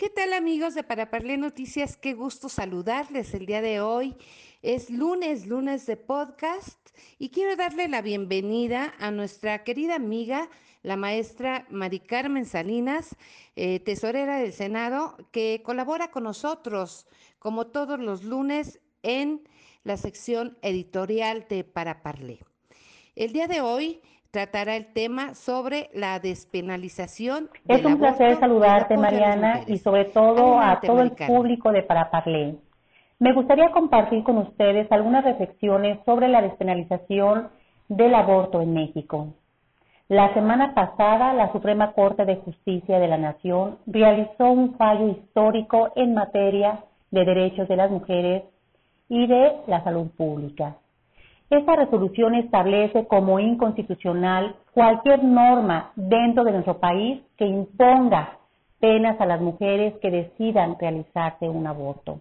¿Qué 0.00 0.08
tal 0.08 0.32
amigos 0.32 0.74
de 0.74 0.82
Para 0.82 1.10
Parlé 1.10 1.36
Noticias? 1.36 1.98
Qué 1.98 2.14
gusto 2.14 2.48
saludarles 2.48 3.34
el 3.34 3.44
día 3.44 3.60
de 3.60 3.82
hoy. 3.82 4.16
Es 4.62 4.88
lunes, 4.88 5.46
lunes 5.46 5.84
de 5.84 5.98
podcast 5.98 6.78
y 7.18 7.28
quiero 7.28 7.54
darle 7.54 7.86
la 7.86 8.00
bienvenida 8.00 8.94
a 8.98 9.10
nuestra 9.10 9.62
querida 9.62 9.96
amiga, 9.96 10.48
la 10.82 10.96
maestra 10.96 11.66
Mari 11.68 12.00
Carmen 12.00 12.46
Salinas, 12.46 13.14
eh, 13.56 13.78
tesorera 13.80 14.38
del 14.38 14.54
Senado, 14.54 15.18
que 15.32 15.60
colabora 15.62 16.10
con 16.10 16.22
nosotros 16.22 17.06
como 17.38 17.66
todos 17.66 18.00
los 18.00 18.24
lunes 18.24 18.80
en 19.02 19.46
la 19.84 19.98
sección 19.98 20.56
editorial 20.62 21.44
de 21.46 21.62
Para 21.62 22.02
Parlé. 22.02 22.40
El 23.16 23.34
día 23.34 23.48
de 23.48 23.60
hoy 23.60 24.00
tratará 24.30 24.76
el 24.76 24.92
tema 24.92 25.34
sobre 25.34 25.90
la 25.92 26.20
despenalización. 26.20 27.48
Es 27.66 27.84
un 27.84 27.98
placer 27.98 28.38
saludarte, 28.38 28.96
Mariana, 28.96 29.62
y 29.66 29.78
sobre 29.78 30.06
todo 30.06 30.60
a 30.60 30.80
todo 30.80 31.02
el 31.02 31.12
público 31.12 31.72
de 31.72 31.82
Paraparlé. 31.82 32.56
Me 33.18 33.32
gustaría 33.34 33.70
compartir 33.70 34.22
con 34.22 34.38
ustedes 34.38 34.90
algunas 34.90 35.24
reflexiones 35.24 35.98
sobre 36.04 36.28
la 36.28 36.42
despenalización 36.42 37.48
del 37.88 38.14
aborto 38.14 38.62
en 38.62 38.72
México. 38.72 39.34
La 40.08 40.32
semana 40.32 40.74
pasada, 40.74 41.32
la 41.34 41.52
Suprema 41.52 41.92
Corte 41.92 42.24
de 42.24 42.36
Justicia 42.36 42.98
de 42.98 43.08
la 43.08 43.18
Nación 43.18 43.78
realizó 43.86 44.50
un 44.50 44.76
fallo 44.76 45.08
histórico 45.08 45.92
en 45.96 46.14
materia 46.14 46.84
de 47.10 47.24
derechos 47.24 47.68
de 47.68 47.76
las 47.76 47.90
mujeres 47.90 48.44
y 49.08 49.26
de 49.26 49.52
la 49.66 49.84
salud 49.84 50.08
pública. 50.16 50.76
Esta 51.50 51.74
resolución 51.74 52.36
establece 52.36 53.08
como 53.08 53.40
inconstitucional 53.40 54.54
cualquier 54.72 55.24
norma 55.24 55.90
dentro 55.96 56.44
de 56.44 56.52
nuestro 56.52 56.78
país 56.78 57.20
que 57.36 57.44
imponga 57.44 58.38
penas 58.78 59.20
a 59.20 59.26
las 59.26 59.40
mujeres 59.40 59.94
que 60.00 60.12
decidan 60.12 60.76
realizarse 60.78 61.48
un 61.48 61.66
aborto. 61.66 62.20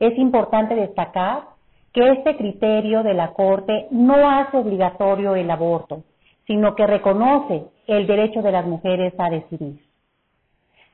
Es 0.00 0.16
importante 0.16 0.74
destacar 0.74 1.42
que 1.92 2.12
este 2.12 2.36
criterio 2.36 3.02
de 3.02 3.12
la 3.12 3.34
Corte 3.34 3.88
no 3.90 4.30
hace 4.30 4.56
obligatorio 4.56 5.34
el 5.34 5.50
aborto, 5.50 6.02
sino 6.46 6.74
que 6.74 6.86
reconoce 6.86 7.64
el 7.86 8.06
derecho 8.06 8.40
de 8.40 8.52
las 8.52 8.66
mujeres 8.66 9.12
a 9.18 9.28
decidir. 9.28 9.80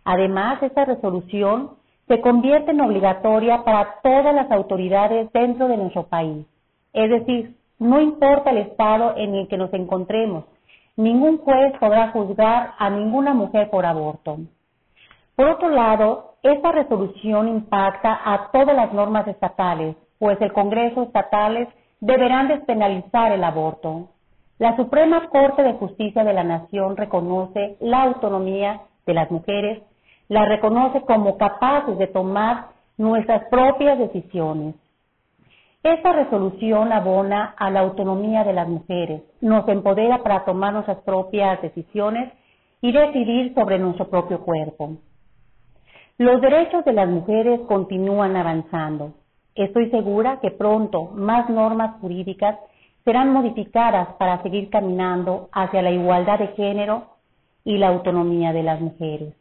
Además, 0.04 0.60
esta 0.64 0.84
resolución 0.84 1.70
se 2.08 2.20
convierte 2.20 2.72
en 2.72 2.80
obligatoria 2.80 3.62
para 3.62 4.00
todas 4.02 4.34
las 4.34 4.50
autoridades 4.50 5.32
dentro 5.32 5.68
de 5.68 5.76
nuestro 5.76 6.08
país, 6.08 6.44
es 6.92 7.10
decir, 7.10 7.56
no 7.78 8.00
importa 8.00 8.50
el 8.50 8.58
estado 8.58 9.14
en 9.16 9.34
el 9.34 9.48
que 9.48 9.56
nos 9.56 9.72
encontremos, 9.72 10.44
ningún 10.96 11.38
juez 11.38 11.72
podrá 11.80 12.10
juzgar 12.10 12.74
a 12.78 12.90
ninguna 12.90 13.34
mujer 13.34 13.70
por 13.70 13.86
aborto. 13.86 14.38
Por 15.34 15.48
otro 15.48 15.70
lado, 15.70 16.34
esta 16.42 16.72
resolución 16.72 17.48
impacta 17.48 18.20
a 18.24 18.50
todas 18.52 18.76
las 18.76 18.92
normas 18.92 19.26
estatales, 19.26 19.96
pues 20.18 20.40
el 20.40 20.52
Congreso 20.52 21.02
estatales 21.02 21.68
deberán 22.00 22.48
despenalizar 22.48 23.32
el 23.32 23.42
aborto. 23.42 24.08
La 24.58 24.76
Suprema 24.76 25.28
Corte 25.28 25.62
de 25.62 25.72
Justicia 25.74 26.24
de 26.24 26.32
la 26.32 26.44
Nación 26.44 26.96
reconoce 26.96 27.76
la 27.80 28.02
autonomía 28.02 28.82
de 29.06 29.14
las 29.14 29.30
mujeres, 29.30 29.82
la 30.28 30.44
reconoce 30.44 31.00
como 31.02 31.38
capaces 31.38 31.96
de 31.98 32.06
tomar 32.06 32.66
nuestras 32.96 33.44
propias 33.50 33.98
decisiones. 33.98 34.74
Esta 35.82 36.12
resolución 36.12 36.92
abona 36.92 37.56
a 37.58 37.68
la 37.68 37.80
autonomía 37.80 38.44
de 38.44 38.52
las 38.52 38.68
mujeres, 38.68 39.22
nos 39.40 39.66
empodera 39.68 40.22
para 40.22 40.44
tomar 40.44 40.72
nuestras 40.72 40.98
propias 40.98 41.60
decisiones 41.60 42.32
y 42.80 42.92
decidir 42.92 43.52
sobre 43.54 43.80
nuestro 43.80 44.08
propio 44.08 44.40
cuerpo. 44.42 44.98
Los 46.18 46.40
derechos 46.40 46.84
de 46.84 46.92
las 46.92 47.08
mujeres 47.08 47.60
continúan 47.66 48.36
avanzando. 48.36 49.14
Estoy 49.56 49.90
segura 49.90 50.38
que 50.40 50.52
pronto 50.52 51.10
más 51.14 51.50
normas 51.50 52.00
jurídicas 52.00 52.60
serán 53.04 53.32
modificadas 53.32 54.14
para 54.20 54.40
seguir 54.42 54.70
caminando 54.70 55.48
hacia 55.50 55.82
la 55.82 55.90
igualdad 55.90 56.38
de 56.38 56.48
género 56.48 57.08
y 57.64 57.78
la 57.78 57.88
autonomía 57.88 58.52
de 58.52 58.62
las 58.62 58.80
mujeres. 58.80 59.34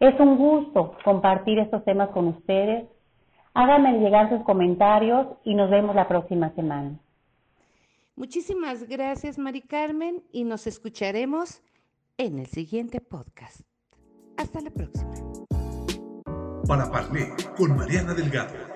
Es 0.00 0.18
un 0.18 0.36
gusto 0.36 0.96
compartir 1.04 1.60
estos 1.60 1.84
temas 1.84 2.08
con 2.08 2.26
ustedes 2.26 2.86
Háganme 3.56 3.98
llegar 4.00 4.28
sus 4.28 4.44
comentarios 4.44 5.28
y 5.42 5.54
nos 5.54 5.70
vemos 5.70 5.96
la 5.96 6.06
próxima 6.06 6.54
semana. 6.54 7.00
Muchísimas 8.14 8.86
gracias, 8.86 9.38
Mari 9.38 9.62
Carmen, 9.62 10.22
y 10.30 10.44
nos 10.44 10.66
escucharemos 10.66 11.62
en 12.18 12.38
el 12.38 12.48
siguiente 12.48 13.00
podcast. 13.00 13.62
Hasta 14.36 14.60
la 14.60 14.70
próxima. 14.70 15.10
Para 16.68 16.90
Parler 16.90 17.28
con 17.56 17.74
Mariana 17.74 18.12
Delgado. 18.12 18.75